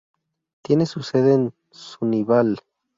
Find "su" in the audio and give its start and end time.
0.87-1.03